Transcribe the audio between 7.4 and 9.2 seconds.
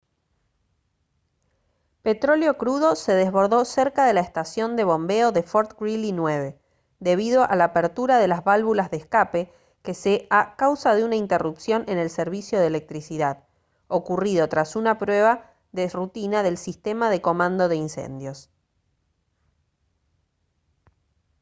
a la apertura de las válvulas de